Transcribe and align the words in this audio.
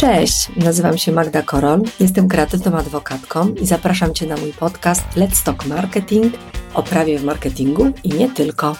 Cześć, 0.00 0.48
nazywam 0.56 0.98
się 0.98 1.12
Magda 1.12 1.42
Korol, 1.42 1.82
jestem 2.00 2.28
kreatywną 2.28 2.78
adwokatką 2.78 3.48
i 3.48 3.66
zapraszam 3.66 4.14
Cię 4.14 4.26
na 4.26 4.36
mój 4.36 4.52
podcast 4.52 5.02
Let's 5.16 5.44
Talk 5.44 5.66
Marketing 5.66 6.34
o 6.74 6.82
prawie 6.82 7.18
w 7.18 7.24
marketingu 7.24 7.92
i 8.04 8.08
nie 8.08 8.30
tylko. 8.30 8.76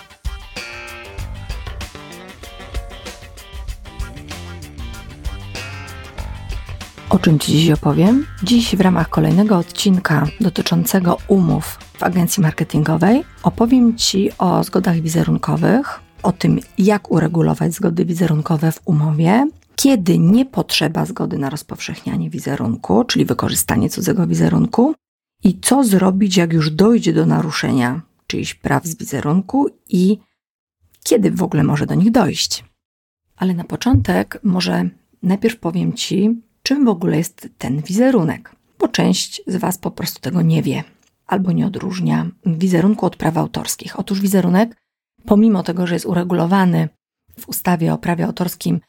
O 7.10 7.18
czym 7.18 7.38
Ci 7.38 7.52
dziś 7.52 7.70
opowiem? 7.70 8.26
Dziś 8.42 8.76
w 8.76 8.80
ramach 8.80 9.08
kolejnego 9.08 9.58
odcinka 9.58 10.26
dotyczącego 10.40 11.18
umów 11.28 11.78
w 11.98 12.02
agencji 12.02 12.42
marketingowej 12.42 13.24
opowiem 13.42 13.96
Ci 13.96 14.30
o 14.38 14.64
zgodach 14.64 15.00
wizerunkowych, 15.00 16.00
o 16.22 16.32
tym, 16.32 16.58
jak 16.78 17.10
uregulować 17.10 17.74
zgody 17.74 18.04
wizerunkowe 18.04 18.72
w 18.72 18.80
umowie, 18.84 19.46
kiedy 19.82 20.18
nie 20.18 20.46
potrzeba 20.46 21.06
zgody 21.06 21.38
na 21.38 21.50
rozpowszechnianie 21.50 22.30
wizerunku, 22.30 23.04
czyli 23.04 23.24
wykorzystanie 23.24 23.90
cudzego 23.90 24.26
wizerunku, 24.26 24.94
i 25.44 25.58
co 25.60 25.84
zrobić, 25.84 26.36
jak 26.36 26.52
już 26.52 26.70
dojdzie 26.70 27.12
do 27.12 27.26
naruszenia 27.26 28.02
czyichś 28.26 28.54
praw 28.54 28.84
z 28.84 28.96
wizerunku 28.96 29.66
i 29.88 30.18
kiedy 31.04 31.30
w 31.30 31.42
ogóle 31.42 31.64
może 31.64 31.86
do 31.86 31.94
nich 31.94 32.10
dojść. 32.10 32.64
Ale 33.36 33.54
na 33.54 33.64
początek 33.64 34.40
może 34.42 34.88
najpierw 35.22 35.56
powiem 35.56 35.92
Ci, 35.92 36.40
czym 36.62 36.84
w 36.84 36.88
ogóle 36.88 37.16
jest 37.16 37.48
ten 37.58 37.82
wizerunek, 37.82 38.56
bo 38.78 38.88
część 38.88 39.42
z 39.46 39.56
Was 39.56 39.78
po 39.78 39.90
prostu 39.90 40.20
tego 40.20 40.42
nie 40.42 40.62
wie 40.62 40.84
albo 41.26 41.52
nie 41.52 41.66
odróżnia 41.66 42.26
wizerunku 42.46 43.06
od 43.06 43.16
praw 43.16 43.36
autorskich. 43.36 43.98
Otóż 44.00 44.20
wizerunek, 44.20 44.76
pomimo 45.26 45.62
tego, 45.62 45.86
że 45.86 45.94
jest 45.94 46.06
uregulowany 46.06 46.88
w 47.38 47.48
ustawie 47.48 47.92
o 47.92 47.98
prawie 47.98 48.24
autorskim 48.24 48.80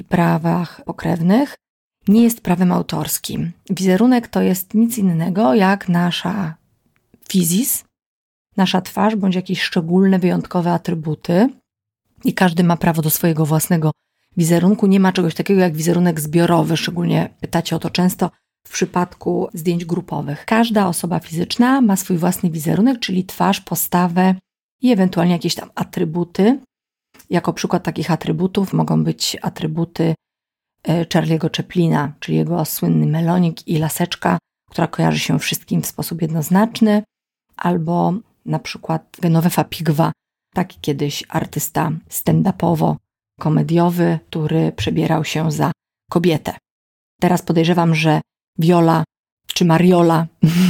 i 0.00 0.04
prawach 0.04 0.80
pokrewnych, 0.84 1.54
nie 2.08 2.22
jest 2.22 2.40
prawem 2.40 2.72
autorskim. 2.72 3.52
Wizerunek 3.70 4.28
to 4.28 4.42
jest 4.42 4.74
nic 4.74 4.98
innego 4.98 5.54
jak 5.54 5.88
nasza 5.88 6.54
fizis, 7.28 7.84
nasza 8.56 8.80
twarz 8.80 9.16
bądź 9.16 9.34
jakieś 9.34 9.62
szczególne, 9.62 10.18
wyjątkowe 10.18 10.72
atrybuty. 10.72 11.48
I 12.24 12.34
każdy 12.34 12.64
ma 12.64 12.76
prawo 12.76 13.02
do 13.02 13.10
swojego 13.10 13.46
własnego 13.46 13.90
wizerunku. 14.36 14.86
Nie 14.86 15.00
ma 15.00 15.12
czegoś 15.12 15.34
takiego 15.34 15.60
jak 15.60 15.76
wizerunek 15.76 16.20
zbiorowy, 16.20 16.76
szczególnie 16.76 17.34
pytacie 17.40 17.76
o 17.76 17.78
to 17.78 17.90
często 17.90 18.30
w 18.66 18.72
przypadku 18.72 19.48
zdjęć 19.54 19.84
grupowych. 19.84 20.44
Każda 20.44 20.86
osoba 20.86 21.18
fizyczna 21.18 21.80
ma 21.80 21.96
swój 21.96 22.18
własny 22.18 22.50
wizerunek, 22.50 22.98
czyli 22.98 23.24
twarz, 23.24 23.60
postawę 23.60 24.34
i 24.80 24.92
ewentualnie 24.92 25.32
jakieś 25.32 25.54
tam 25.54 25.70
atrybuty. 25.74 26.58
Jako 27.30 27.52
przykład 27.52 27.82
takich 27.82 28.10
atrybutów 28.10 28.72
mogą 28.72 29.04
być 29.04 29.36
atrybuty 29.42 30.14
e, 30.82 31.04
Charlie'ego 31.04 31.56
Chaplina, 31.56 32.12
czyli 32.20 32.38
jego 32.38 32.64
słynny 32.64 33.06
melonik 33.06 33.68
i 33.68 33.78
laseczka, 33.78 34.38
która 34.70 34.86
kojarzy 34.86 35.18
się 35.18 35.38
wszystkim 35.38 35.82
w 35.82 35.86
sposób 35.86 36.22
jednoznaczny, 36.22 37.02
albo 37.56 38.12
na 38.46 38.58
przykład 38.58 39.16
Genovefa 39.20 39.64
Pigwa, 39.64 40.12
taki 40.54 40.80
kiedyś 40.80 41.24
artysta 41.28 41.92
stand-upowo-komediowy, 42.08 44.18
który 44.28 44.72
przebierał 44.72 45.24
się 45.24 45.52
za 45.52 45.72
kobietę. 46.10 46.54
Teraz 47.20 47.42
podejrzewam, 47.42 47.94
że 47.94 48.20
Viola 48.58 49.04
czy 49.46 49.64
Mariola 49.64 50.26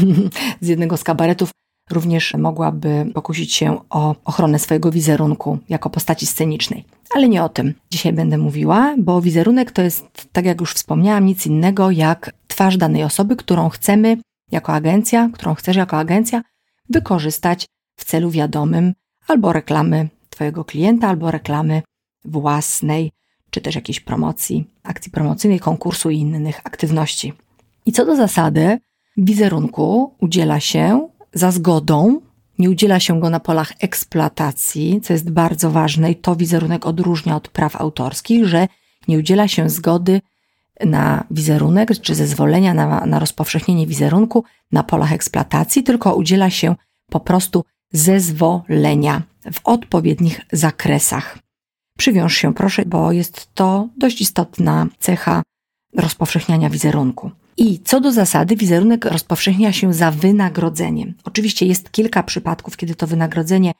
z 0.60 0.68
jednego 0.68 0.96
z 0.96 1.04
kabaretów 1.04 1.50
również 1.90 2.34
mogłaby 2.34 3.06
pokusić 3.14 3.54
się 3.54 3.78
o 3.90 4.14
ochronę 4.24 4.58
swojego 4.58 4.90
wizerunku 4.90 5.58
jako 5.68 5.90
postaci 5.90 6.26
scenicznej. 6.26 6.84
Ale 7.14 7.28
nie 7.28 7.44
o 7.44 7.48
tym 7.48 7.74
dzisiaj 7.90 8.12
będę 8.12 8.38
mówiła, 8.38 8.94
bo 8.98 9.20
wizerunek 9.20 9.72
to 9.72 9.82
jest, 9.82 10.28
tak 10.32 10.44
jak 10.44 10.60
już 10.60 10.74
wspomniałam, 10.74 11.26
nic 11.26 11.46
innego 11.46 11.90
jak 11.90 12.32
twarz 12.48 12.76
danej 12.76 13.04
osoby, 13.04 13.36
którą 13.36 13.68
chcemy 13.68 14.16
jako 14.52 14.72
agencja, 14.72 15.30
którą 15.32 15.54
chcesz 15.54 15.76
jako 15.76 15.98
agencja 15.98 16.42
wykorzystać 16.88 17.66
w 17.96 18.04
celu 18.04 18.30
wiadomym 18.30 18.94
albo 19.28 19.52
reklamy 19.52 20.08
Twojego 20.30 20.64
klienta, 20.64 21.08
albo 21.08 21.30
reklamy 21.30 21.82
własnej, 22.24 23.12
czy 23.50 23.60
też 23.60 23.74
jakiejś 23.74 24.00
promocji, 24.00 24.64
akcji 24.82 25.12
promocyjnej, 25.12 25.60
konkursu 25.60 26.10
i 26.10 26.18
innych 26.18 26.60
aktywności. 26.64 27.32
I 27.86 27.92
co 27.92 28.06
do 28.06 28.16
zasady, 28.16 28.78
wizerunku 29.16 30.14
udziela 30.20 30.60
się 30.60 31.08
za 31.32 31.50
zgodą, 31.50 32.20
nie 32.58 32.70
udziela 32.70 33.00
się 33.00 33.20
go 33.20 33.30
na 33.30 33.40
polach 33.40 33.72
eksploatacji, 33.80 35.00
co 35.00 35.12
jest 35.12 35.30
bardzo 35.30 35.70
ważne 35.70 36.10
i 36.10 36.16
to 36.16 36.36
wizerunek 36.36 36.86
odróżnia 36.86 37.36
od 37.36 37.48
praw 37.48 37.76
autorskich, 37.76 38.46
że 38.46 38.68
nie 39.08 39.18
udziela 39.18 39.48
się 39.48 39.68
zgody 39.68 40.20
na 40.84 41.24
wizerunek 41.30 42.00
czy 42.00 42.14
zezwolenia 42.14 42.74
na, 42.74 43.06
na 43.06 43.18
rozpowszechnienie 43.18 43.86
wizerunku 43.86 44.44
na 44.72 44.82
polach 44.82 45.12
eksploatacji, 45.12 45.82
tylko 45.82 46.14
udziela 46.14 46.50
się 46.50 46.76
po 47.10 47.20
prostu 47.20 47.64
zezwolenia 47.92 49.22
w 49.52 49.60
odpowiednich 49.64 50.40
zakresach. 50.52 51.38
Przywiąż 51.98 52.36
się 52.36 52.54
proszę, 52.54 52.84
bo 52.86 53.12
jest 53.12 53.54
to 53.54 53.88
dość 53.96 54.20
istotna 54.20 54.86
cecha 54.98 55.42
rozpowszechniania 55.96 56.70
wizerunku. 56.70 57.30
I 57.56 57.78
co 57.78 58.00
do 58.00 58.12
zasady, 58.12 58.56
wizerunek 58.56 59.04
rozpowszechnia 59.04 59.72
się 59.72 59.94
za 59.94 60.10
wynagrodzeniem. 60.10 61.14
Oczywiście 61.24 61.66
jest 61.66 61.92
kilka 61.92 62.22
przypadków, 62.22 62.76
kiedy 62.76 62.94
to 62.94 63.06
wynagrodzenie 63.06 63.72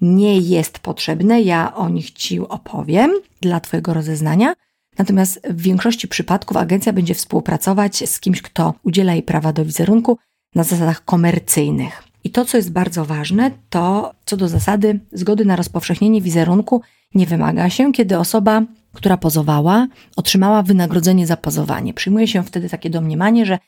nie 0.00 0.38
jest 0.38 0.78
potrzebne. 0.78 1.42
Ja 1.42 1.74
o 1.74 1.88
nich 1.88 2.10
Ci 2.10 2.40
opowiem 2.40 3.10
dla 3.40 3.60
Twojego 3.60 3.94
rozeznania. 3.94 4.54
Natomiast 4.98 5.40
w 5.50 5.62
większości 5.62 6.08
przypadków 6.08 6.56
agencja 6.56 6.92
będzie 6.92 7.14
współpracować 7.14 8.10
z 8.10 8.20
kimś, 8.20 8.42
kto 8.42 8.74
udziela 8.82 9.12
jej 9.12 9.22
prawa 9.22 9.52
do 9.52 9.64
wizerunku 9.64 10.18
na 10.54 10.64
zasadach 10.64 11.04
komercyjnych. 11.04 12.02
I 12.24 12.30
to, 12.30 12.44
co 12.44 12.56
jest 12.56 12.72
bardzo 12.72 13.04
ważne, 13.04 13.50
to 13.70 14.14
co 14.24 14.36
do 14.36 14.48
zasady 14.48 15.00
zgody 15.12 15.44
na 15.44 15.56
rozpowszechnienie 15.56 16.20
wizerunku 16.20 16.82
nie 17.14 17.26
wymaga 17.26 17.70
się, 17.70 17.92
kiedy 17.92 18.18
osoba 18.18 18.62
która 18.92 19.16
pozowała, 19.16 19.86
otrzymała 20.16 20.62
wynagrodzenie 20.62 21.26
za 21.26 21.36
pozowanie. 21.36 21.94
Przyjmuje 21.94 22.28
się 22.28 22.42
wtedy 22.42 22.68
takie 22.68 22.90
domniemanie, 22.90 23.46
że 23.46 23.58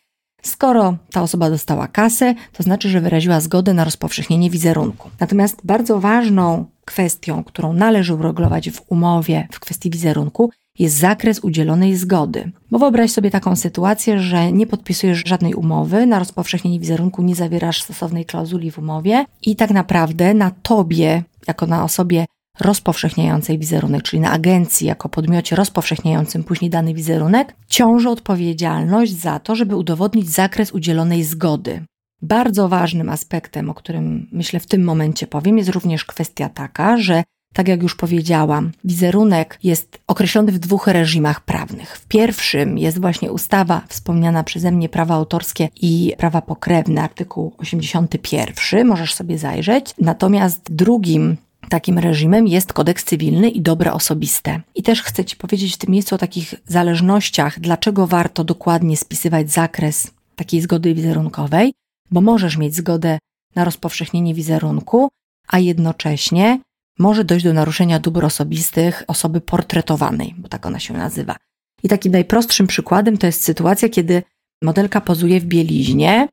skoro 0.42 0.96
ta 1.10 1.22
osoba 1.22 1.50
dostała 1.50 1.88
kasę, 1.88 2.34
to 2.52 2.62
znaczy, 2.62 2.88
że 2.88 3.00
wyraziła 3.00 3.40
zgodę 3.40 3.74
na 3.74 3.84
rozpowszechnienie 3.84 4.50
wizerunku. 4.50 5.10
Natomiast 5.20 5.60
bardzo 5.64 6.00
ważną 6.00 6.64
kwestią, 6.84 7.44
którą 7.44 7.72
należy 7.72 8.14
uregulować 8.14 8.70
w 8.70 8.82
umowie 8.88 9.48
w 9.52 9.60
kwestii 9.60 9.90
wizerunku, 9.90 10.50
jest 10.78 10.96
zakres 10.96 11.40
udzielonej 11.40 11.96
zgody. 11.96 12.52
Bo 12.70 12.78
wyobraź 12.78 13.10
sobie 13.10 13.30
taką 13.30 13.56
sytuację, 13.56 14.20
że 14.20 14.52
nie 14.52 14.66
podpisujesz 14.66 15.22
żadnej 15.26 15.54
umowy 15.54 16.06
na 16.06 16.18
rozpowszechnienie 16.18 16.80
wizerunku, 16.80 17.22
nie 17.22 17.34
zawierasz 17.34 17.82
stosownej 17.82 18.24
klauzuli 18.24 18.70
w 18.70 18.78
umowie 18.78 19.24
i 19.42 19.56
tak 19.56 19.70
naprawdę 19.70 20.34
na 20.34 20.50
tobie, 20.50 21.22
jako 21.46 21.66
na 21.66 21.84
osobie 21.84 22.26
rozpowszechniającej 22.60 23.58
wizerunek, 23.58 24.02
czyli 24.02 24.20
na 24.20 24.30
agencji 24.30 24.86
jako 24.86 25.08
podmiocie 25.08 25.56
rozpowszechniającym 25.56 26.44
później 26.44 26.70
dany 26.70 26.94
wizerunek, 26.94 27.54
ciąży 27.68 28.08
odpowiedzialność 28.08 29.12
za 29.12 29.38
to, 29.38 29.54
żeby 29.54 29.76
udowodnić 29.76 30.30
zakres 30.30 30.72
udzielonej 30.72 31.24
zgody. 31.24 31.84
Bardzo 32.22 32.68
ważnym 32.68 33.08
aspektem, 33.08 33.70
o 33.70 33.74
którym 33.74 34.28
myślę 34.32 34.60
w 34.60 34.66
tym 34.66 34.84
momencie 34.84 35.26
powiem, 35.26 35.58
jest 35.58 35.70
również 35.70 36.04
kwestia 36.04 36.48
taka, 36.48 36.96
że 36.96 37.24
tak 37.54 37.68
jak 37.68 37.82
już 37.82 37.94
powiedziałam, 37.96 38.72
wizerunek 38.84 39.58
jest 39.62 39.98
określony 40.06 40.52
w 40.52 40.58
dwóch 40.58 40.86
reżimach 40.86 41.40
prawnych. 41.40 41.96
W 41.96 42.06
pierwszym 42.06 42.78
jest 42.78 43.00
właśnie 43.00 43.32
ustawa 43.32 43.82
wspomniana 43.88 44.44
przeze 44.44 44.72
mnie 44.72 44.88
prawa 44.88 45.14
autorskie 45.14 45.68
i 45.82 46.12
prawa 46.18 46.42
pokrewne, 46.42 47.02
artykuł 47.02 47.52
81, 47.58 48.86
możesz 48.86 49.14
sobie 49.14 49.38
zajrzeć. 49.38 49.94
Natomiast 49.98 50.74
drugim 50.74 51.36
takim 51.74 51.98
reżimem 51.98 52.46
jest 52.46 52.72
kodeks 52.72 53.04
cywilny 53.04 53.50
i 53.50 53.60
dobre 53.60 53.92
osobiste. 53.92 54.60
I 54.74 54.82
też 54.82 55.02
chcę 55.02 55.24
Ci 55.24 55.36
powiedzieć 55.36 55.74
w 55.74 55.78
tym 55.78 55.90
miejscu 55.90 56.14
o 56.14 56.18
takich 56.18 56.54
zależnościach, 56.66 57.60
dlaczego 57.60 58.06
warto 58.06 58.44
dokładnie 58.44 58.96
spisywać 58.96 59.50
zakres 59.50 60.10
takiej 60.36 60.60
zgody 60.60 60.94
wizerunkowej, 60.94 61.72
bo 62.10 62.20
możesz 62.20 62.56
mieć 62.56 62.74
zgodę 62.74 63.18
na 63.54 63.64
rozpowszechnienie 63.64 64.34
wizerunku, 64.34 65.08
a 65.48 65.58
jednocześnie 65.58 66.60
może 66.98 67.24
dojść 67.24 67.44
do 67.44 67.52
naruszenia 67.52 67.98
dóbr 67.98 68.24
osobistych 68.24 69.04
osoby 69.06 69.40
portretowanej, 69.40 70.34
bo 70.38 70.48
tak 70.48 70.66
ona 70.66 70.78
się 70.78 70.94
nazywa. 70.94 71.36
I 71.82 71.88
takim 71.88 72.12
najprostszym 72.12 72.66
przykładem 72.66 73.18
to 73.18 73.26
jest 73.26 73.42
sytuacja, 73.42 73.88
kiedy 73.88 74.22
modelka 74.62 75.00
pozuje 75.00 75.40
w 75.40 75.44
bieliźnie 75.44 76.28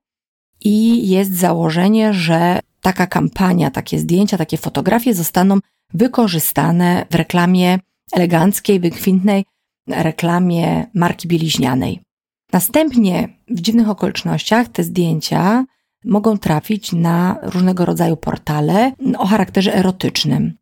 i 0.63 1.09
jest 1.09 1.35
założenie, 1.35 2.13
że 2.13 2.59
taka 2.81 3.07
kampania, 3.07 3.71
takie 3.71 3.99
zdjęcia, 3.99 4.37
takie 4.37 4.57
fotografie 4.57 5.13
zostaną 5.13 5.59
wykorzystane 5.93 7.05
w 7.11 7.15
reklamie 7.15 7.79
eleganckiej, 8.13 8.79
wykwintnej 8.79 9.45
reklamie 9.87 10.85
marki 10.93 11.27
bieliźnianej. 11.27 12.01
Następnie 12.53 13.29
w 13.47 13.61
dziwnych 13.61 13.89
okolicznościach 13.89 14.67
te 14.67 14.83
zdjęcia 14.83 15.65
mogą 16.05 16.37
trafić 16.37 16.93
na 16.93 17.37
różnego 17.41 17.85
rodzaju 17.85 18.17
portale 18.17 18.91
o 19.17 19.25
charakterze 19.25 19.75
erotycznym. 19.75 20.53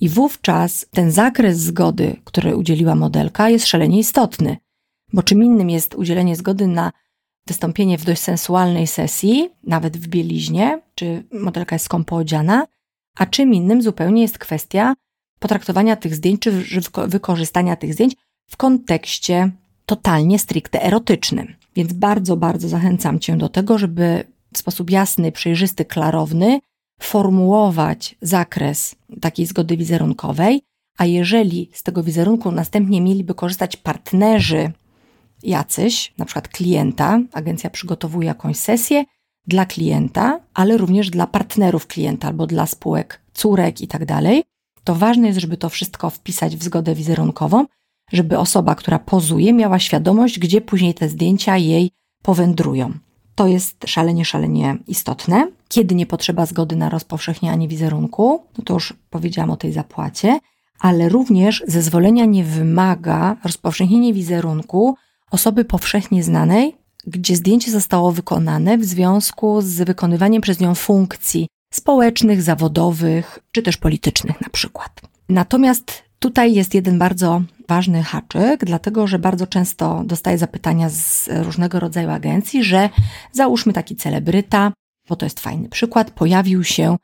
I 0.00 0.08
wówczas 0.08 0.86
ten 0.90 1.10
zakres 1.10 1.58
zgody, 1.58 2.16
który 2.24 2.56
udzieliła 2.56 2.94
modelka, 2.94 3.50
jest 3.50 3.66
szalenie 3.66 3.98
istotny, 3.98 4.56
Bo 5.12 5.22
czym 5.22 5.42
innym 5.42 5.70
jest 5.70 5.94
udzielenie 5.94 6.36
zgody 6.36 6.66
na 6.66 6.92
wystąpienie 7.46 7.98
w 7.98 8.04
dość 8.04 8.20
sensualnej 8.20 8.86
sesji, 8.86 9.50
nawet 9.62 9.96
w 9.96 10.08
bieliźnie, 10.08 10.80
czy 10.94 11.24
modelka 11.32 11.74
jest 11.74 11.84
skąpo 11.84 12.16
odziana, 12.16 12.66
a 13.16 13.26
czym 13.26 13.54
innym 13.54 13.82
zupełnie 13.82 14.22
jest 14.22 14.38
kwestia 14.38 14.94
potraktowania 15.38 15.96
tych 15.96 16.14
zdjęć, 16.14 16.40
czy 16.40 16.52
wykorzystania 17.06 17.76
tych 17.76 17.94
zdjęć 17.94 18.14
w 18.50 18.56
kontekście 18.56 19.50
totalnie 19.86 20.38
stricte 20.38 20.82
erotycznym. 20.82 21.54
Więc 21.76 21.92
bardzo, 21.92 22.36
bardzo 22.36 22.68
zachęcam 22.68 23.18
Cię 23.20 23.36
do 23.36 23.48
tego, 23.48 23.78
żeby 23.78 24.24
w 24.54 24.58
sposób 24.58 24.90
jasny, 24.90 25.32
przejrzysty, 25.32 25.84
klarowny 25.84 26.60
formułować 27.00 28.16
zakres 28.22 28.94
takiej 29.20 29.46
zgody 29.46 29.76
wizerunkowej, 29.76 30.62
a 30.98 31.04
jeżeli 31.04 31.70
z 31.72 31.82
tego 31.82 32.02
wizerunku 32.02 32.50
następnie 32.50 33.00
mieliby 33.00 33.34
korzystać 33.34 33.76
partnerzy 33.76 34.72
jacyś, 35.44 36.14
na 36.18 36.24
przykład 36.24 36.48
klienta, 36.48 37.20
agencja 37.32 37.70
przygotowuje 37.70 38.26
jakąś 38.26 38.56
sesję 38.56 39.04
dla 39.46 39.66
klienta, 39.66 40.40
ale 40.54 40.76
również 40.76 41.10
dla 41.10 41.26
partnerów 41.26 41.86
klienta 41.86 42.28
albo 42.28 42.46
dla 42.46 42.66
spółek, 42.66 43.20
córek 43.34 43.80
i 43.80 43.88
tak 43.88 44.04
dalej, 44.04 44.44
to 44.84 44.94
ważne 44.94 45.26
jest, 45.26 45.40
żeby 45.40 45.56
to 45.56 45.68
wszystko 45.68 46.10
wpisać 46.10 46.56
w 46.56 46.62
zgodę 46.62 46.94
wizerunkową, 46.94 47.66
żeby 48.12 48.38
osoba, 48.38 48.74
która 48.74 48.98
pozuje, 48.98 49.52
miała 49.52 49.78
świadomość, 49.78 50.38
gdzie 50.38 50.60
później 50.60 50.94
te 50.94 51.08
zdjęcia 51.08 51.56
jej 51.56 51.90
powędrują. 52.22 52.92
To 53.34 53.46
jest 53.46 53.76
szalenie, 53.86 54.24
szalenie 54.24 54.76
istotne. 54.86 55.48
Kiedy 55.68 55.94
nie 55.94 56.06
potrzeba 56.06 56.46
zgody 56.46 56.76
na 56.76 56.88
rozpowszechnianie 56.88 57.68
wizerunku, 57.68 58.44
no 58.58 58.64
to 58.64 58.74
już 58.74 58.94
powiedziałam 59.10 59.50
o 59.50 59.56
tej 59.56 59.72
zapłacie, 59.72 60.38
ale 60.80 61.08
również 61.08 61.62
zezwolenia 61.66 62.24
nie 62.24 62.44
wymaga 62.44 63.36
rozpowszechnienie 63.44 64.12
wizerunku 64.12 64.96
osoby 65.34 65.64
powszechnie 65.64 66.22
znanej, 66.22 66.76
gdzie 67.06 67.36
zdjęcie 67.36 67.70
zostało 67.70 68.12
wykonane 68.12 68.78
w 68.78 68.84
związku 68.84 69.60
z 69.60 69.82
wykonywaniem 69.82 70.42
przez 70.42 70.60
nią 70.60 70.74
funkcji 70.74 71.46
społecznych, 71.72 72.42
zawodowych 72.42 73.38
czy 73.52 73.62
też 73.62 73.76
politycznych 73.76 74.40
na 74.40 74.48
przykład. 74.48 75.00
Natomiast 75.28 76.02
tutaj 76.18 76.54
jest 76.54 76.74
jeden 76.74 76.98
bardzo 76.98 77.42
ważny 77.68 78.02
haczyk, 78.02 78.64
dlatego 78.64 79.06
że 79.06 79.18
bardzo 79.18 79.46
często 79.46 80.02
dostaję 80.06 80.38
zapytania 80.38 80.88
z 80.90 81.28
różnego 81.42 81.80
rodzaju 81.80 82.10
agencji, 82.10 82.64
że 82.64 82.90
załóżmy 83.32 83.72
taki 83.72 83.96
celebryta, 83.96 84.72
bo 85.08 85.16
to 85.16 85.26
jest 85.26 85.40
fajny 85.40 85.68
przykład, 85.68 86.10
pojawił 86.10 86.64
się 86.64 86.96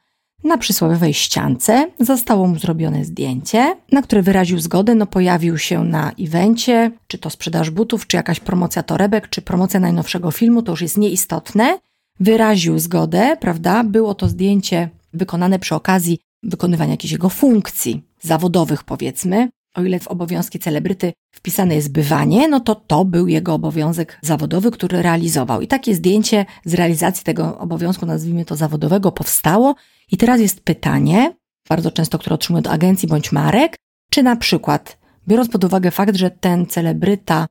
na 0.45 0.59
przysłowiowej 0.59 1.15
ściance 1.15 1.91
zostało 2.01 2.47
mu 2.47 2.59
zrobione 2.59 3.05
zdjęcie, 3.05 3.77
na 3.93 4.03
które 4.03 4.23
wyraził 4.23 4.59
zgodę, 4.59 4.95
no 4.95 5.07
pojawił 5.07 5.59
się 5.59 5.85
na 5.85 6.13
evencie, 6.21 6.91
czy 7.07 7.19
to 7.19 7.31
sprzedaż 7.31 7.71
butów, 7.71 8.07
czy 8.07 8.17
jakaś 8.17 8.41
promocja 8.41 8.83
torebek, 8.83 9.29
czy 9.29 9.43
promocja 9.43 9.81
najnowszego 9.81 10.31
filmu, 10.31 10.63
to 10.63 10.73
już 10.73 10.83
jest 10.83 10.99
nieistotne. 10.99 11.79
Wyraził 12.21 12.79
zgodę, 12.79 13.37
prawda? 13.41 13.85
Było 13.85 14.15
to 14.15 14.29
zdjęcie 14.29 14.89
wykonane 15.13 15.59
przy 15.59 15.75
okazji 15.75 16.19
wykonywania 16.43 16.91
jakiejś 16.91 17.13
jego 17.13 17.29
funkcji 17.29 18.03
zawodowych, 18.21 18.85
powiedzmy. 18.85 19.49
O 19.75 19.83
ile 19.83 19.99
w 19.99 20.09
obowiązki 20.09 20.59
celebryty 20.59 21.13
wpisane 21.33 21.75
jest 21.75 21.93
bywanie, 21.93 22.49
no 22.49 22.61
to 22.61 22.75
to 22.75 23.05
był 23.05 23.29
jego 23.29 23.55
obowiązek 23.55 24.19
zawodowy, 24.23 24.71
który 24.71 25.03
realizował. 25.03 25.61
I 25.61 25.67
takie 25.67 25.95
zdjęcie 25.95 26.47
z 26.65 26.75
realizacji 26.75 27.25
tego 27.25 27.59
obowiązku, 27.59 28.07
nazwijmy 28.07 28.45
to 28.45 28.57
zawodowego, 28.57 29.13
powstało 29.13 29.75
i 30.13 30.17
teraz 30.17 30.41
jest 30.41 30.61
pytanie, 30.61 31.37
bardzo 31.69 31.91
często, 31.91 32.19
które 32.19 32.35
otrzymuję 32.35 32.61
od 32.61 32.73
agencji 32.73 33.09
bądź 33.09 33.33
marek, 33.33 33.77
czy 34.11 34.23
na 34.23 34.37
przykład, 34.37 34.99
biorąc 35.29 35.49
pod 35.51 35.65
uwagę 35.65 35.91
fakt, 35.91 36.17
że 36.17 36.31
ten 36.31 36.67
celebryta 36.67 37.47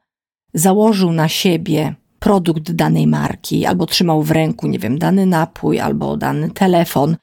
założył 0.54 1.12
na 1.12 1.28
siebie 1.28 1.96
produkt 2.20 2.72
danej 2.72 3.08
marki, 3.08 3.66
albo 3.66 3.86
trzymał 3.86 4.24
w 4.24 4.32
ręku, 4.32 4.68
nie 4.68 4.80
wiem, 4.80 5.00
dany 5.00 5.26
napój, 5.26 5.80
albo 5.80 6.18
dany 6.18 6.52
telefon, 6.52 7.18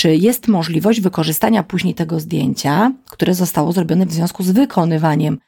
czy 0.00 0.16
jest 0.16 0.48
możliwość 0.48 1.00
wykorzystania 1.00 1.62
później 1.62 1.94
tego 1.94 2.20
zdjęcia, 2.20 2.92
które 3.06 3.34
zostało 3.34 3.72
zrobione 3.72 4.06
w 4.06 4.12
związku 4.12 4.42
z 4.42 4.50
wykonywaniem 4.50 5.38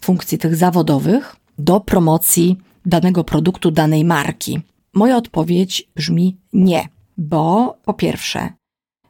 funkcji 0.00 0.38
tych 0.38 0.56
zawodowych 0.56 1.36
do 1.58 1.80
promocji 1.80 2.56
danego 2.86 3.24
produktu, 3.24 3.70
danej 3.70 4.04
marki? 4.04 4.60
Moja 4.94 5.16
odpowiedź 5.16 5.88
brzmi 5.96 6.36
nie, 6.52 6.88
bo 7.18 7.76
po 7.84 7.94
pierwsze, 7.94 8.52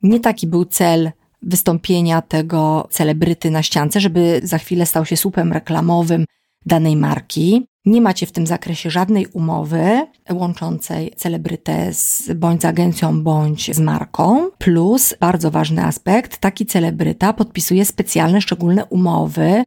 nie 0.02 0.20
taki 0.20 0.46
był 0.46 0.64
cel 0.64 1.10
wystąpienia 1.42 2.22
tego 2.22 2.88
celebryty 2.90 3.50
na 3.50 3.62
ściance, 3.62 4.00
żeby 4.00 4.40
za 4.42 4.58
chwilę 4.58 4.86
stał 4.86 5.06
się 5.06 5.16
słupem 5.16 5.52
reklamowym 5.52 6.24
danej 6.69 6.97
marki. 6.97 7.67
Nie 7.85 8.00
macie 8.00 8.26
w 8.26 8.32
tym 8.32 8.47
zakresie 8.47 8.91
żadnej 8.91 9.26
umowy 9.26 10.06
łączącej 10.32 11.12
celebrytę 11.17 11.94
z, 11.94 12.32
bądź 12.32 12.62
z 12.62 12.65
agencją, 12.65 13.23
bądź 13.23 13.76
z 13.76 13.81
marką. 13.81 14.50
Plus, 14.59 15.15
bardzo 15.20 15.50
ważny 15.50 15.85
aspekt, 15.85 16.38
taki 16.38 16.67
celebryta 16.67 17.32
podpisuje 17.32 17.85
specjalne, 17.85 18.41
szczególne 18.41 18.85
umowy, 18.85 19.65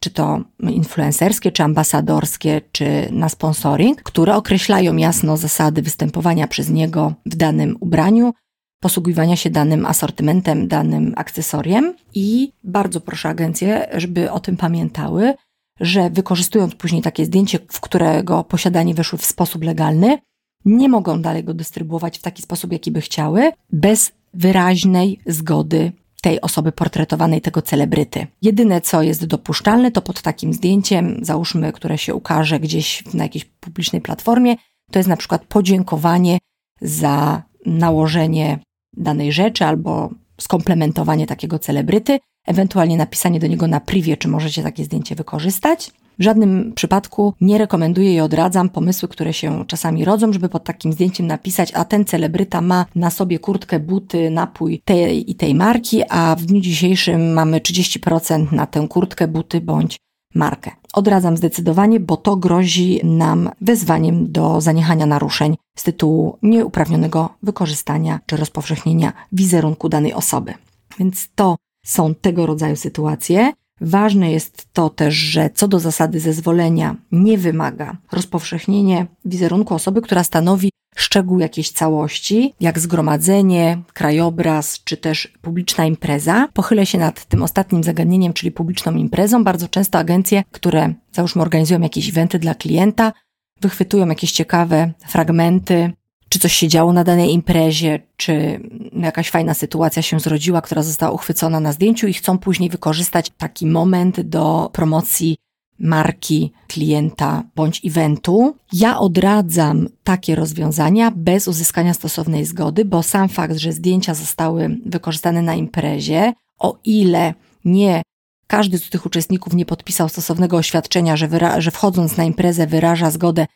czy 0.00 0.10
to 0.10 0.40
influencerskie, 0.60 1.52
czy 1.52 1.62
ambasadorskie, 1.62 2.60
czy 2.72 3.08
na 3.10 3.28
sponsoring, 3.28 4.02
które 4.02 4.36
określają 4.36 4.96
jasno 4.96 5.36
zasady 5.36 5.82
występowania 5.82 6.46
przez 6.46 6.70
niego 6.70 7.14
w 7.26 7.36
danym 7.36 7.76
ubraniu, 7.80 8.34
posługiwania 8.80 9.36
się 9.36 9.50
danym 9.50 9.86
asortymentem, 9.86 10.68
danym 10.68 11.12
akcesoriem 11.16 11.94
i 12.14 12.52
bardzo 12.64 13.00
proszę 13.00 13.28
agencje, 13.28 13.88
żeby 13.92 14.30
o 14.30 14.40
tym 14.40 14.56
pamiętały, 14.56 15.34
że 15.80 16.10
wykorzystując 16.10 16.74
później 16.74 17.02
takie 17.02 17.24
zdjęcie, 17.24 17.58
w 17.70 17.80
którego 17.80 18.44
posiadanie 18.44 18.94
weszły 18.94 19.18
w 19.18 19.26
sposób 19.26 19.64
legalny, 19.64 20.18
nie 20.64 20.88
mogą 20.88 21.22
dalej 21.22 21.44
go 21.44 21.54
dystrybuować 21.54 22.18
w 22.18 22.22
taki 22.22 22.42
sposób, 22.42 22.72
jaki 22.72 22.90
by 22.90 23.00
chciały, 23.00 23.52
bez 23.72 24.12
wyraźnej 24.34 25.20
zgody 25.26 25.92
tej 26.22 26.40
osoby 26.40 26.72
portretowanej, 26.72 27.40
tego 27.40 27.62
celebryty. 27.62 28.26
Jedyne, 28.42 28.80
co 28.80 29.02
jest 29.02 29.26
dopuszczalne, 29.26 29.90
to 29.90 30.02
pod 30.02 30.22
takim 30.22 30.52
zdjęciem, 30.52 31.18
załóżmy, 31.22 31.72
które 31.72 31.98
się 31.98 32.14
ukaże 32.14 32.60
gdzieś 32.60 33.04
na 33.14 33.24
jakiejś 33.24 33.44
publicznej 33.44 34.02
platformie, 34.02 34.56
to 34.90 34.98
jest 34.98 35.08
na 35.08 35.16
przykład 35.16 35.44
podziękowanie 35.44 36.38
za 36.80 37.42
nałożenie 37.66 38.58
danej 38.96 39.32
rzeczy 39.32 39.64
albo 39.64 40.10
skomplementowanie 40.40 41.26
takiego 41.26 41.58
celebryty, 41.58 42.18
ewentualnie 42.48 42.96
napisanie 42.96 43.40
do 43.40 43.46
niego 43.46 43.66
na 43.66 43.80
privie, 43.80 44.16
czy 44.16 44.28
możecie 44.28 44.62
takie 44.62 44.84
zdjęcie 44.84 45.14
wykorzystać. 45.14 45.92
W 46.18 46.22
żadnym 46.22 46.72
przypadku 46.74 47.34
nie 47.40 47.58
rekomenduję 47.58 48.14
i 48.14 48.20
odradzam 48.20 48.68
pomysły, 48.68 49.08
które 49.08 49.32
się 49.32 49.64
czasami 49.66 50.04
rodzą, 50.04 50.32
żeby 50.32 50.48
pod 50.48 50.64
takim 50.64 50.92
zdjęciem 50.92 51.26
napisać, 51.26 51.72
a 51.74 51.84
ten 51.84 52.04
celebryta 52.04 52.60
ma 52.60 52.86
na 52.94 53.10
sobie 53.10 53.38
kurtkę, 53.38 53.80
buty, 53.80 54.30
napój 54.30 54.82
tej 54.84 55.30
i 55.30 55.34
tej 55.34 55.54
marki, 55.54 56.02
a 56.08 56.36
w 56.36 56.44
dniu 56.44 56.60
dzisiejszym 56.60 57.32
mamy 57.32 57.60
30% 57.60 58.52
na 58.52 58.66
tę 58.66 58.86
kurtkę, 58.88 59.28
buty 59.28 59.60
bądź 59.60 59.96
markę. 60.34 60.70
Odradzam 60.92 61.36
zdecydowanie, 61.36 62.00
bo 62.00 62.16
to 62.16 62.36
grozi 62.36 63.00
nam 63.04 63.50
wezwaniem 63.60 64.32
do 64.32 64.60
zaniechania 64.60 65.06
naruszeń 65.06 65.56
z 65.76 65.82
tytułu 65.82 66.38
nieuprawnionego 66.42 67.28
wykorzystania 67.42 68.20
czy 68.26 68.36
rozpowszechnienia 68.36 69.12
wizerunku 69.32 69.88
danej 69.88 70.14
osoby. 70.14 70.54
Więc 70.98 71.28
to 71.34 71.56
są 71.88 72.14
tego 72.14 72.46
rodzaju 72.46 72.76
sytuacje. 72.76 73.52
Ważne 73.80 74.32
jest 74.32 74.66
to 74.72 74.90
też, 74.90 75.14
że 75.14 75.50
co 75.54 75.68
do 75.68 75.80
zasady 75.80 76.20
zezwolenia 76.20 76.96
nie 77.12 77.38
wymaga 77.38 77.96
rozpowszechnienie 78.12 79.06
wizerunku 79.24 79.74
osoby, 79.74 80.02
która 80.02 80.24
stanowi 80.24 80.70
szczegół 80.96 81.38
jakiejś 81.38 81.70
całości, 81.70 82.54
jak 82.60 82.78
zgromadzenie, 82.78 83.82
krajobraz 83.92 84.80
czy 84.84 84.96
też 84.96 85.32
publiczna 85.42 85.86
impreza. 85.86 86.48
Pochylę 86.54 86.86
się 86.86 86.98
nad 86.98 87.24
tym 87.24 87.42
ostatnim 87.42 87.84
zagadnieniem, 87.84 88.32
czyli 88.32 88.52
publiczną 88.52 88.94
imprezą. 88.94 89.44
Bardzo 89.44 89.68
często 89.68 89.98
agencje, 89.98 90.42
które 90.50 90.94
załóżmy 91.12 91.42
organizują 91.42 91.80
jakieś 91.80 92.08
eventy 92.08 92.38
dla 92.38 92.54
klienta, 92.54 93.12
wychwytują 93.60 94.08
jakieś 94.08 94.32
ciekawe 94.32 94.92
fragmenty 95.08 95.92
czy 96.28 96.38
coś 96.38 96.52
się 96.52 96.68
działo 96.68 96.92
na 96.92 97.04
danej 97.04 97.32
imprezie, 97.32 98.00
czy 98.16 98.60
jakaś 98.92 99.30
fajna 99.30 99.54
sytuacja 99.54 100.02
się 100.02 100.20
zrodziła, 100.20 100.62
która 100.62 100.82
została 100.82 101.12
uchwycona 101.12 101.60
na 101.60 101.72
zdjęciu 101.72 102.06
i 102.06 102.14
chcą 102.14 102.38
później 102.38 102.70
wykorzystać 102.70 103.30
taki 103.38 103.66
moment 103.66 104.20
do 104.20 104.70
promocji 104.72 105.36
marki, 105.78 106.52
klienta 106.68 107.42
bądź 107.56 107.80
eventu. 107.84 108.56
Ja 108.72 108.98
odradzam 108.98 109.88
takie 110.04 110.34
rozwiązania 110.34 111.12
bez 111.16 111.48
uzyskania 111.48 111.94
stosownej 111.94 112.44
zgody, 112.44 112.84
bo 112.84 113.02
sam 113.02 113.28
fakt, 113.28 113.56
że 113.56 113.72
zdjęcia 113.72 114.14
zostały 114.14 114.78
wykorzystane 114.86 115.42
na 115.42 115.54
imprezie, 115.54 116.32
o 116.58 116.78
ile 116.84 117.34
nie 117.64 118.02
każdy 118.46 118.78
z 118.78 118.90
tych 118.90 119.06
uczestników 119.06 119.54
nie 119.54 119.66
podpisał 119.66 120.08
stosownego 120.08 120.56
oświadczenia, 120.56 121.16
że, 121.16 121.28
że 121.58 121.70
wchodząc 121.70 122.16
na 122.16 122.24
imprezę 122.24 122.66
wyraża 122.66 123.10
zgodę 123.10 123.46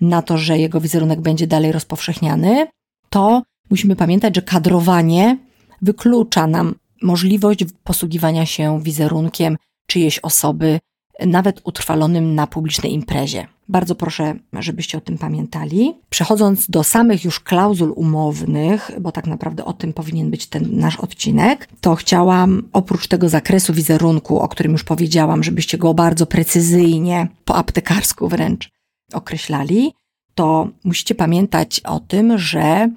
na 0.00 0.22
to, 0.22 0.38
że 0.38 0.58
jego 0.58 0.80
wizerunek 0.80 1.20
będzie 1.20 1.46
dalej 1.46 1.72
rozpowszechniany, 1.72 2.66
to 3.10 3.42
musimy 3.70 3.96
pamiętać, 3.96 4.34
że 4.34 4.42
kadrowanie 4.42 5.38
wyklucza 5.82 6.46
nam 6.46 6.74
możliwość 7.02 7.64
posługiwania 7.84 8.46
się 8.46 8.82
wizerunkiem 8.82 9.56
czyjejś 9.86 10.18
osoby 10.18 10.78
nawet 11.26 11.60
utrwalonym 11.64 12.34
na 12.34 12.46
publicznej 12.46 12.92
imprezie. 12.92 13.46
Bardzo 13.68 13.94
proszę, 13.94 14.34
żebyście 14.52 14.98
o 14.98 15.00
tym 15.00 15.18
pamiętali. 15.18 15.94
Przechodząc 16.10 16.70
do 16.70 16.84
samych 16.84 17.24
już 17.24 17.40
klauzul 17.40 17.92
umownych, 17.96 18.90
bo 19.00 19.12
tak 19.12 19.26
naprawdę 19.26 19.64
o 19.64 19.72
tym 19.72 19.92
powinien 19.92 20.30
być 20.30 20.46
ten 20.46 20.78
nasz 20.78 20.96
odcinek, 20.96 21.68
to 21.80 21.94
chciałam 21.94 22.68
oprócz 22.72 23.08
tego 23.08 23.28
zakresu 23.28 23.72
wizerunku, 23.72 24.40
o 24.40 24.48
którym 24.48 24.72
już 24.72 24.84
powiedziałam, 24.84 25.44
żebyście 25.44 25.78
go 25.78 25.94
bardzo 25.94 26.26
precyzyjnie, 26.26 27.28
po 27.44 27.56
aptekarsku 27.56 28.28
wręcz 28.28 28.75
określali, 29.12 29.92
to 30.34 30.68
musicie 30.84 31.14
pamiętać 31.14 31.80
o 31.80 32.00
tym, 32.00 32.38
że, 32.38 32.90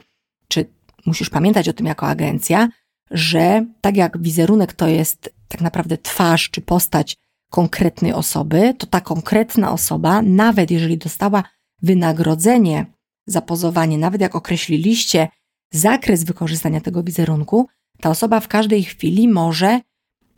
czy 0.47 0.65
musisz 1.05 1.29
pamiętać 1.29 1.69
o 1.69 1.73
tym 1.73 1.85
jako 1.85 2.07
agencja, 2.07 2.69
że 3.11 3.65
tak 3.81 3.97
jak 3.97 4.21
wizerunek 4.21 4.73
to 4.73 4.87
jest 4.87 5.33
tak 5.47 5.61
naprawdę 5.61 5.97
twarz 5.97 6.49
czy 6.49 6.61
postać 6.61 7.17
konkretnej 7.49 8.13
osoby, 8.13 8.73
to 8.77 8.87
ta 8.87 9.01
konkretna 9.01 9.71
osoba, 9.71 10.21
nawet 10.21 10.71
jeżeli 10.71 10.97
dostała 10.97 11.43
wynagrodzenie 11.81 12.85
za 13.27 13.41
pozowanie, 13.41 13.97
nawet 13.97 14.21
jak 14.21 14.35
określiliście 14.35 15.27
zakres 15.73 16.23
wykorzystania 16.23 16.81
tego 16.81 17.03
wizerunku, 17.03 17.67
ta 18.01 18.09
osoba 18.09 18.39
w 18.39 18.47
każdej 18.47 18.83
chwili 18.83 19.27
może 19.27 19.81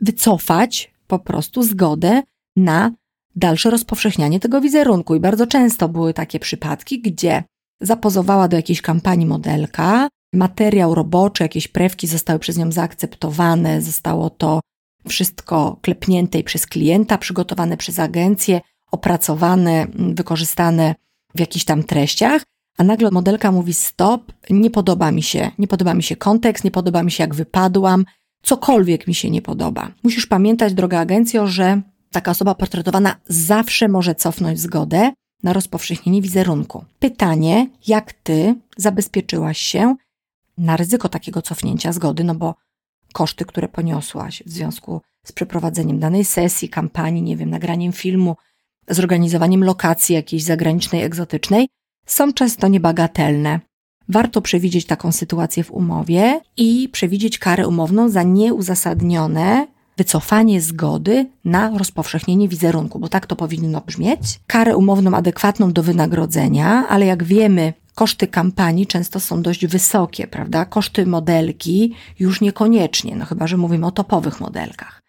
wycofać 0.00 0.94
po 1.06 1.18
prostu 1.18 1.62
zgodę 1.62 2.22
na 2.56 2.90
dalsze 3.36 3.70
rozpowszechnianie 3.70 4.40
tego 4.40 4.60
wizerunku. 4.60 5.14
I 5.14 5.20
bardzo 5.20 5.46
często 5.46 5.88
były 5.88 6.14
takie 6.14 6.40
przypadki, 6.40 7.00
gdzie 7.00 7.44
zapozowała 7.80 8.48
do 8.48 8.56
jakiejś 8.56 8.82
kampanii 8.82 9.26
modelka, 9.26 10.08
materiał 10.32 10.94
roboczy, 10.94 11.42
jakieś 11.42 11.68
prewki 11.68 12.06
zostały 12.06 12.38
przez 12.38 12.58
nią 12.58 12.72
zaakceptowane, 12.72 13.82
zostało 13.82 14.30
to 14.30 14.60
wszystko 15.08 15.78
klepnięte 15.82 16.42
przez 16.42 16.66
klienta, 16.66 17.18
przygotowane 17.18 17.76
przez 17.76 17.98
agencję, 17.98 18.60
opracowane, 18.92 19.86
wykorzystane 19.94 20.94
w 21.34 21.40
jakichś 21.40 21.64
tam 21.64 21.84
treściach, 21.84 22.42
a 22.78 22.84
nagle 22.84 23.10
modelka 23.10 23.52
mówi 23.52 23.74
stop, 23.74 24.32
nie 24.50 24.70
podoba 24.70 25.12
mi 25.12 25.22
się, 25.22 25.50
nie 25.58 25.68
podoba 25.68 25.94
mi 25.94 26.02
się 26.02 26.16
kontekst, 26.16 26.64
nie 26.64 26.70
podoba 26.70 27.02
mi 27.02 27.10
się 27.10 27.24
jak 27.24 27.34
wypadłam, 27.34 28.04
cokolwiek 28.42 29.06
mi 29.06 29.14
się 29.14 29.30
nie 29.30 29.42
podoba. 29.42 29.90
Musisz 30.02 30.26
pamiętać, 30.26 30.74
droga 30.74 31.00
agencjo, 31.00 31.46
że 31.46 31.82
taka 32.12 32.30
osoba 32.30 32.54
portretowana 32.54 33.16
zawsze 33.28 33.88
może 33.88 34.14
cofnąć 34.14 34.60
zgodę 34.60 35.12
na 35.42 35.52
rozpowszechnienie 35.52 36.22
wizerunku. 36.22 36.84
Pytanie, 36.98 37.68
jak 37.86 38.12
ty 38.12 38.54
zabezpieczyłaś 38.76 39.58
się 39.58 39.96
na 40.58 40.76
ryzyko 40.76 41.08
takiego 41.08 41.42
cofnięcia 41.42 41.92
zgody, 41.92 42.24
no 42.24 42.34
bo 42.34 42.54
koszty, 43.12 43.44
które 43.44 43.68
poniosłaś 43.68 44.42
w 44.46 44.50
związku 44.50 45.00
z 45.26 45.32
przeprowadzeniem 45.32 45.98
danej 45.98 46.24
sesji, 46.24 46.68
kampanii, 46.68 47.22
nie 47.22 47.36
wiem, 47.36 47.50
nagraniem 47.50 47.92
filmu, 47.92 48.36
zorganizowaniem 48.88 49.64
lokacji 49.64 50.14
jakiejś 50.14 50.44
zagranicznej, 50.44 51.02
egzotycznej, 51.02 51.68
są 52.06 52.32
często 52.32 52.68
niebagatelne. 52.68 53.60
Warto 54.08 54.42
przewidzieć 54.42 54.86
taką 54.86 55.12
sytuację 55.12 55.64
w 55.64 55.70
umowie 55.70 56.40
i 56.56 56.88
przewidzieć 56.92 57.38
karę 57.38 57.68
umowną 57.68 58.08
za 58.08 58.22
nieuzasadnione 58.22 59.66
wycofanie 59.96 60.60
zgody 60.60 61.26
na 61.44 61.78
rozpowszechnienie 61.78 62.48
wizerunku, 62.48 62.98
bo 62.98 63.08
tak 63.08 63.26
to 63.26 63.36
powinno 63.36 63.80
brzmieć. 63.80 64.40
Karę 64.46 64.76
umowną 64.76 65.14
adekwatną 65.14 65.72
do 65.72 65.82
wynagrodzenia, 65.82 66.88
ale 66.88 67.06
jak 67.06 67.24
wiemy, 67.24 67.72
koszty 67.94 68.26
kampanii 68.26 68.86
często 68.86 69.20
są 69.20 69.42
dość 69.42 69.66
wysokie, 69.66 70.26
prawda? 70.26 70.64
Koszty 70.64 71.06
modelki 71.06 71.94
już 72.18 72.40
niekoniecznie, 72.40 73.16
no 73.16 73.24
chyba, 73.24 73.46
że 73.46 73.56
mówimy 73.56 73.86
o 73.86 73.90
topowych 73.90 74.40
modelkach. 74.40 75.02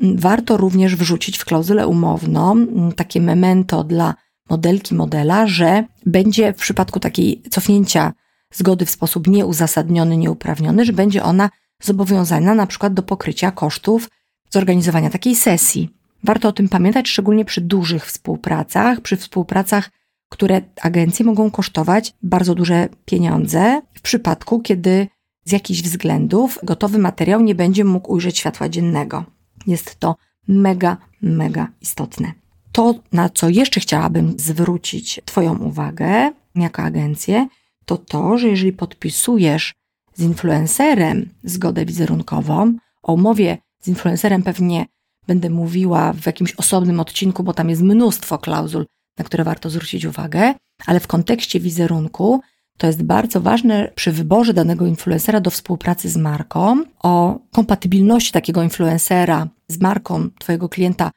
Warto 0.00 0.56
również 0.56 0.96
wrzucić 0.96 1.38
w 1.38 1.44
klauzulę 1.44 1.86
umowną 1.86 2.52
mm, 2.52 2.92
takie 2.92 3.20
memento 3.20 3.84
dla 3.84 4.14
modelki 4.50 4.94
modela, 4.94 5.46
że 5.46 5.84
będzie 6.06 6.52
w 6.52 6.56
przypadku 6.56 7.00
takiej 7.00 7.42
cofnięcia 7.50 8.12
zgody 8.52 8.86
w 8.86 8.90
sposób 8.90 9.26
nieuzasadniony, 9.26 10.16
nieuprawniony, 10.16 10.84
że 10.84 10.92
będzie 10.92 11.22
ona 11.22 11.50
zobowiązana 11.82 12.54
na 12.54 12.66
przykład 12.66 12.94
do 12.94 13.02
pokrycia 13.02 13.50
kosztów 13.50 14.08
zorganizowania 14.50 15.10
takiej 15.10 15.36
sesji. 15.36 15.90
Warto 16.24 16.48
o 16.48 16.52
tym 16.52 16.68
pamiętać, 16.68 17.08
szczególnie 17.08 17.44
przy 17.44 17.60
dużych 17.60 18.06
współpracach, 18.06 19.00
przy 19.00 19.16
współpracach 19.16 19.90
które 20.28 20.60
agencje 20.82 21.26
mogą 21.26 21.50
kosztować 21.50 22.14
bardzo 22.22 22.54
duże 22.54 22.88
pieniądze 23.04 23.82
w 23.94 24.00
przypadku, 24.00 24.60
kiedy 24.60 25.08
z 25.44 25.52
jakichś 25.52 25.82
względów 25.82 26.58
gotowy 26.62 26.98
materiał 26.98 27.40
nie 27.40 27.54
będzie 27.54 27.84
mógł 27.84 28.12
ujrzeć 28.12 28.38
światła 28.38 28.68
dziennego. 28.68 29.24
Jest 29.66 29.96
to 29.96 30.16
mega, 30.48 30.96
mega 31.22 31.68
istotne. 31.80 32.32
To, 32.72 32.94
na 33.12 33.28
co 33.28 33.48
jeszcze 33.48 33.80
chciałabym 33.80 34.38
zwrócić 34.38 35.20
Twoją 35.24 35.58
uwagę 35.58 36.32
jako 36.54 36.82
agencję, 36.82 37.48
to 37.84 37.96
to, 37.96 38.38
że 38.38 38.48
jeżeli 38.48 38.72
podpisujesz 38.72 39.74
z 40.14 40.22
influencerem 40.22 41.28
zgodę 41.44 41.84
wizerunkową, 41.84 42.74
o 43.02 43.12
umowie 43.12 43.58
z 43.82 43.88
influencerem 43.88 44.42
pewnie 44.42 44.86
będę 45.26 45.50
mówiła 45.50 46.12
w 46.12 46.26
jakimś 46.26 46.54
osobnym 46.54 47.00
odcinku, 47.00 47.42
bo 47.42 47.52
tam 47.54 47.70
jest 47.70 47.82
mnóstwo 47.82 48.38
klauzul 48.38 48.86
na 49.18 49.24
które 49.24 49.44
warto 49.44 49.70
zwrócić 49.70 50.04
uwagę, 50.04 50.54
ale 50.86 51.00
w 51.00 51.06
kontekście 51.06 51.60
wizerunku 51.60 52.40
to 52.78 52.86
jest 52.86 53.02
bardzo 53.02 53.40
ważne 53.40 53.92
przy 53.94 54.12
wyborze 54.12 54.54
danego 54.54 54.86
influencera 54.86 55.40
do 55.40 55.50
współpracy 55.50 56.08
z 56.08 56.16
marką, 56.16 56.82
o 57.02 57.38
kompatybilności 57.52 58.32
takiego 58.32 58.62
influencera 58.62 59.48
z 59.68 59.80
marką 59.80 60.30
Twojego 60.38 60.68
klienta, 60.68 61.10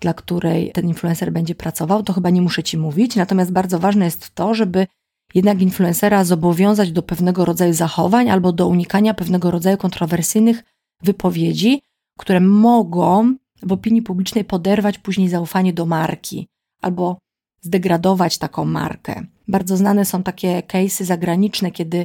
dla 0.00 0.14
której 0.14 0.72
ten 0.72 0.88
influencer 0.88 1.32
będzie 1.32 1.54
pracował, 1.54 2.02
to 2.02 2.12
chyba 2.12 2.30
nie 2.30 2.42
muszę 2.42 2.62
Ci 2.62 2.78
mówić. 2.78 3.16
Natomiast 3.16 3.52
bardzo 3.52 3.78
ważne 3.78 4.04
jest 4.04 4.34
to, 4.34 4.54
żeby 4.54 4.86
jednak 5.34 5.62
influencera 5.62 6.24
zobowiązać 6.24 6.92
do 6.92 7.02
pewnego 7.02 7.44
rodzaju 7.44 7.72
zachowań 7.72 8.30
albo 8.30 8.52
do 8.52 8.66
unikania 8.68 9.14
pewnego 9.14 9.50
rodzaju 9.50 9.76
kontrowersyjnych 9.76 10.62
wypowiedzi, 11.02 11.82
które 12.18 12.40
mogą 12.40 13.34
w 13.62 13.72
opinii 13.72 14.02
publicznej 14.02 14.44
poderwać 14.44 14.98
później 14.98 15.28
zaufanie 15.28 15.72
do 15.72 15.86
marki 15.86 16.48
albo 16.82 17.18
zdegradować 17.60 18.38
taką 18.38 18.64
markę. 18.64 19.26
Bardzo 19.48 19.76
znane 19.76 20.04
są 20.04 20.22
takie 20.22 20.62
case'y 20.62 21.04
zagraniczne, 21.04 21.70
kiedy 21.70 22.04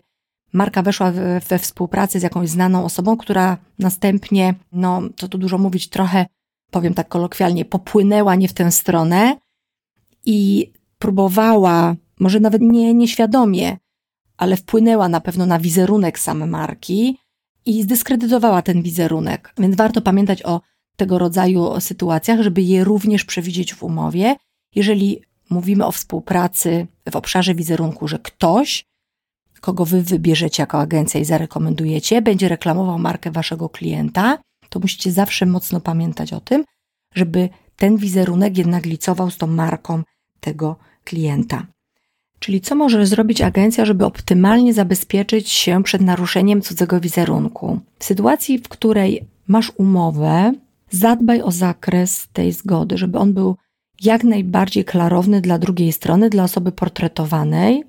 marka 0.53 0.81
weszła 0.81 1.11
we, 1.49 1.59
współpracę 1.59 2.19
z 2.19 2.23
jakąś 2.23 2.49
znaną 2.49 2.85
osobą, 2.85 3.17
która 3.17 3.57
następnie, 3.79 4.55
no 4.71 5.01
to 5.15 5.27
tu 5.27 5.37
dużo 5.37 5.57
mówić, 5.57 5.89
trochę, 5.89 6.25
powiem 6.71 6.93
tak 6.93 7.07
kolokwialnie, 7.07 7.65
popłynęła 7.65 8.35
nie 8.35 8.47
w 8.47 8.53
tę 8.53 8.71
stronę 8.71 9.37
i 10.25 10.71
próbowała, 10.99 11.95
może 12.19 12.39
nawet 12.39 12.61
nie 12.61 12.93
nieświadomie, 12.93 13.77
ale 14.37 14.57
wpłynęła 14.57 15.09
na 15.09 15.21
pewno 15.21 15.45
na 15.45 15.59
wizerunek 15.59 16.19
same 16.19 16.45
marki 16.45 17.17
i 17.65 17.83
zdyskredytowała 17.83 18.61
ten 18.61 18.81
wizerunek. 18.81 19.53
Więc 19.57 19.75
warto 19.75 20.01
pamiętać 20.01 20.43
o 20.43 20.61
tego 20.95 21.19
rodzaju 21.19 21.79
sytuacjach, 21.79 22.41
żeby 22.41 22.61
je 22.61 22.83
również 22.83 23.25
przewidzieć 23.25 23.73
w 23.73 23.83
umowie. 23.83 24.35
Jeżeli 24.75 25.21
mówimy 25.49 25.85
o 25.85 25.91
współpracy 25.91 26.87
w 27.11 27.15
obszarze 27.15 27.55
wizerunku, 27.55 28.07
że 28.07 28.19
ktoś, 28.19 28.85
kogo 29.61 29.85
wy 29.85 30.01
wybierzecie 30.01 30.63
jako 30.63 30.79
agencja 30.79 31.19
i 31.19 31.25
zarekomendujecie, 31.25 32.21
będzie 32.21 32.47
reklamował 32.47 32.99
markę 32.99 33.31
waszego 33.31 33.69
klienta, 33.69 34.37
to 34.69 34.79
musicie 34.79 35.11
zawsze 35.11 35.45
mocno 35.45 35.81
pamiętać 35.81 36.33
o 36.33 36.41
tym, 36.41 36.63
żeby 37.15 37.49
ten 37.75 37.97
wizerunek 37.97 38.57
jednak 38.57 38.85
licował 38.85 39.31
z 39.31 39.37
tą 39.37 39.47
marką 39.47 40.03
tego 40.39 40.75
klienta. 41.03 41.67
Czyli 42.43 42.61
co 42.61 42.75
może 42.75 43.05
zrobić 43.05 43.41
agencja, 43.41 43.85
żeby 43.85 44.05
optymalnie 44.05 44.73
zabezpieczyć 44.73 45.49
się 45.49 45.83
przed 45.83 46.01
naruszeniem 46.01 46.61
cudzego 46.61 46.99
wizerunku? 46.99 47.79
W 47.99 48.03
sytuacji, 48.03 48.59
w 48.59 48.67
której 48.67 49.25
masz 49.47 49.71
umowę, 49.77 50.53
zadbaj 50.89 51.41
o 51.41 51.51
zakres 51.51 52.27
tej 52.33 52.51
zgody, 52.51 52.97
żeby 52.97 53.17
on 53.17 53.33
był 53.33 53.55
jak 54.01 54.23
najbardziej 54.23 54.85
klarowny 54.85 55.41
dla 55.41 55.57
drugiej 55.57 55.91
strony, 55.93 56.29
dla 56.29 56.43
osoby 56.43 56.71
portretowanej. 56.71 57.83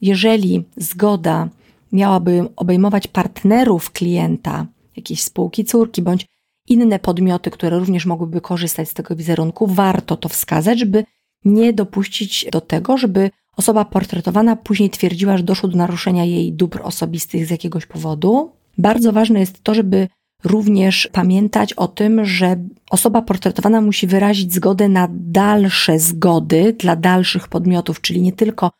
Jeżeli 0.00 0.64
zgoda 0.76 1.48
miałaby 1.92 2.48
obejmować 2.56 3.08
partnerów 3.08 3.90
klienta, 3.90 4.66
jakieś 4.96 5.22
spółki 5.22 5.64
córki 5.64 6.02
bądź 6.02 6.26
inne 6.68 6.98
podmioty, 6.98 7.50
które 7.50 7.78
również 7.78 8.06
mogłyby 8.06 8.40
korzystać 8.40 8.88
z 8.88 8.94
tego 8.94 9.16
wizerunku, 9.16 9.66
warto 9.66 10.16
to 10.16 10.28
wskazać, 10.28 10.78
żeby 10.78 11.04
nie 11.44 11.72
dopuścić 11.72 12.46
do 12.52 12.60
tego, 12.60 12.98
żeby 12.98 13.30
osoba 13.56 13.84
portretowana 13.84 14.56
później 14.56 14.90
twierdziła, 14.90 15.36
że 15.36 15.42
doszło 15.42 15.68
do 15.68 15.76
naruszenia 15.76 16.24
jej 16.24 16.52
dóbr 16.52 16.80
osobistych 16.82 17.46
z 17.46 17.50
jakiegoś 17.50 17.86
powodu. 17.86 18.52
Bardzo 18.78 19.12
ważne 19.12 19.40
jest 19.40 19.62
to, 19.62 19.74
żeby 19.74 20.08
również 20.44 21.08
pamiętać 21.12 21.72
o 21.72 21.88
tym, 21.88 22.24
że 22.24 22.56
osoba 22.90 23.22
portretowana 23.22 23.80
musi 23.80 24.06
wyrazić 24.06 24.54
zgodę 24.54 24.88
na 24.88 25.08
dalsze 25.10 25.98
zgody 25.98 26.76
dla 26.78 26.96
dalszych 26.96 27.48
podmiotów, 27.48 28.00
czyli 28.00 28.22
nie 28.22 28.32
tylko 28.32 28.70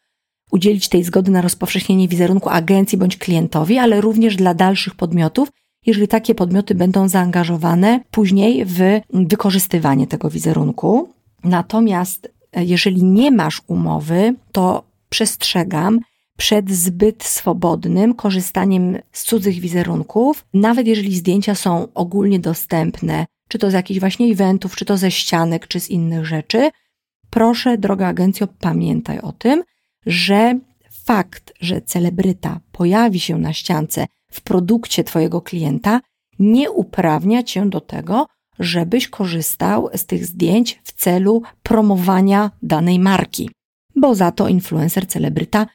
udzielić 0.51 0.89
tej 0.89 1.05
zgody 1.05 1.31
na 1.31 1.43
rozpowszechnienie 1.43 2.09
wizerunku 2.09 2.49
agencji 2.49 2.99
bądź 2.99 3.17
klientowi, 3.17 3.79
ale 3.79 4.01
również 4.01 4.37
dla 4.37 4.55
dalszych 4.55 4.95
podmiotów, 4.95 5.49
jeżeli 5.87 6.09
takie 6.09 6.35
podmioty 6.35 6.75
będą 6.75 7.09
zaangażowane 7.09 8.01
później 8.11 8.65
w 8.65 8.81
wykorzystywanie 9.11 10.07
tego 10.07 10.31
wizerunku. 10.31 11.09
Natomiast 11.45 12.32
jeżeli 12.57 13.05
nie 13.05 13.31
masz 13.31 13.63
umowy, 13.67 14.35
to 14.53 14.85
przestrzegam 15.09 16.01
przed 16.37 16.71
zbyt 16.71 17.25
swobodnym 17.25 18.15
korzystaniem 18.15 18.99
z 19.13 19.25
cudzych 19.25 19.61
wizerunków, 19.61 20.45
nawet 20.55 20.87
jeżeli 20.87 21.17
zdjęcia 21.17 21.55
są 21.55 21.89
ogólnie 21.95 22.41
dostępne, 22.41 23.27
czy 23.49 23.59
to 23.59 23.71
z 23.71 23.73
jakichś 23.73 24.01
właśnie 24.01 24.27
eventów, 24.27 24.77
czy 24.77 24.85
to 24.85 24.97
ze 24.97 25.11
ścianek, 25.11 25.69
czy 25.69 25.81
z 25.81 25.91
innych 25.91 26.27
rzeczy. 26.27 26.71
Proszę, 27.31 27.79
droga 27.79 28.07
agencjo, 28.07 28.49
pamiętaj 28.61 29.19
o 29.19 29.33
tym, 29.33 29.63
że 30.07 30.59
fakt, 31.05 31.53
że 31.61 31.81
celebryta 31.81 32.61
pojawi 32.73 33.21
się 33.21 33.39
na 33.39 33.53
ściance 33.53 34.07
w 34.31 34.41
produkcie 34.41 35.05
Twojego 35.05 35.41
klienta, 35.41 36.01
nie 36.39 36.71
uprawnia 36.71 37.43
Cię 37.43 37.67
do 37.67 37.81
tego, 37.81 38.27
żebyś 38.63 39.09
korzystał 39.09 39.89
z 39.95 40.07
tych 40.07 40.27
zdjęć 40.27 40.81
w 40.85 40.93
celu 40.93 41.43
promowania 41.63 42.51
danej 42.63 42.99
marki, 42.99 43.51
bo 43.97 44.15
za 44.15 44.33
to 44.33 44.49
influencer, 44.49 45.07
celebryta 45.07 45.67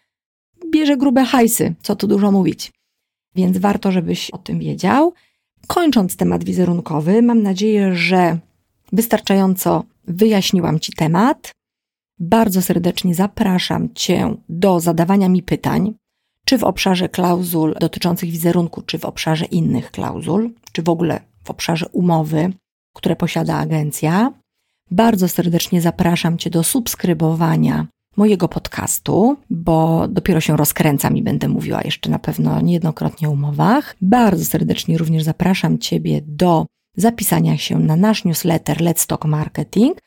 bierze 0.72 0.98
grube 0.98 1.25
hajsy, 1.25 1.75
co 1.82 1.96
tu 1.96 2.08
dużo 2.08 2.32
mówić. 2.32 2.72
Więc 3.36 3.58
warto, 3.58 3.91
żebyś 3.91 4.32
o 4.32 4.38
tym 4.38 4.60
wiedział. 4.60 5.13
Kończąc 5.67 6.15
temat 6.15 6.44
wizerunkowy, 6.44 7.22
mam 7.22 7.44
nadzieję, 7.44 7.96
że 7.96 8.38
wystarczająco 8.94 9.84
wyjaśniłam 10.08 10.79
Ci 10.79 10.94
temat. 10.94 11.51
Bardzo 12.20 12.62
serdecznie 12.62 13.15
zapraszam 13.15 13.94
Cię 13.94 14.36
do 14.50 14.79
zadawania 14.79 15.29
mi 15.29 15.44
pytań, 15.44 15.94
czy 16.46 16.58
w 16.58 16.63
obszarze 16.63 17.10
klauzul 17.10 17.75
dotyczących 17.79 18.29
wizerunku, 18.29 18.82
czy 18.82 19.00
w 19.00 19.06
obszarze 19.06 19.46
innych 19.46 19.91
klauzul, 19.91 20.53
czy 20.72 20.82
w 20.82 20.89
ogóle 20.89 21.22
w 21.44 21.51
obszarze 21.51 21.86
umowy, 21.91 22.53
które 22.98 23.16
posiada 23.16 23.58
agencja. 23.58 24.34
Bardzo 24.92 25.27
serdecznie 25.27 25.82
zapraszam 25.82 26.38
Cię 26.38 26.50
do 26.50 26.63
subskrybowania 26.63 27.88
mojego 28.18 28.48
podcastu, 28.48 29.38
bo 29.50 30.08
dopiero 30.08 30.42
się 30.42 30.58
rozkręcam 30.58 31.18
i 31.18 31.24
będę 31.24 31.48
mówiła 31.48 31.82
jeszcze 31.86 32.10
na 32.10 32.20
pewno 32.20 32.62
niejednokrotnie 32.62 33.30
o 33.30 33.32
umowach. 33.32 33.96
Bardzo 34.01 34.46
serdecznie 34.46 34.98
również 34.98 35.24
zapraszam 35.24 35.77
Ciebie 35.77 36.22
do 36.25 36.66
zapisania 36.96 37.58
się 37.58 37.80
na 37.80 37.96
nasz 37.96 38.25
newsletter 38.25 38.77
Let's 38.77 39.08
Talk 39.08 39.25
Marketing. 39.25 39.98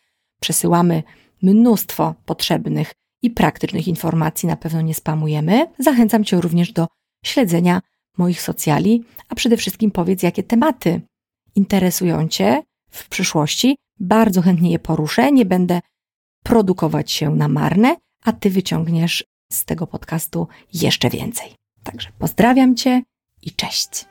Przesyłamy 0.40 1.02
mnóstwo 1.42 2.14
potrzebnych 2.24 2.92
i 3.22 3.30
praktycznych 3.30 3.88
informacji, 3.88 4.46
na 4.46 4.56
pewno 4.56 4.80
nie 4.80 4.94
spamujemy. 4.94 5.66
Zachęcam 5.78 6.24
Cię 6.24 6.40
również 6.40 6.72
do 6.72 6.86
śledzenia 7.24 7.80
moich 8.18 8.42
socjali, 8.42 9.04
a 9.28 9.34
przede 9.34 9.56
wszystkim 9.56 9.90
powiedz, 9.90 10.22
jakie 10.22 10.42
tematy 10.42 11.00
interesują 11.54 12.28
Cię 12.28 12.62
w 12.90 13.08
przyszłości. 13.08 13.76
Bardzo 14.00 14.42
chętnie 14.42 14.70
je 14.70 14.78
poruszę, 14.78 15.32
nie 15.32 15.44
będę 15.44 15.80
produkować 16.42 17.12
się 17.12 17.30
na 17.30 17.48
marne, 17.48 17.96
a 18.24 18.32
Ty 18.32 18.50
wyciągniesz 18.50 19.24
z 19.52 19.64
tego 19.64 19.86
podcastu 19.86 20.48
jeszcze 20.72 21.10
więcej. 21.10 21.54
Także 21.82 22.08
pozdrawiam 22.18 22.76
Cię 22.76 23.02
i 23.42 23.50
cześć. 23.50 24.09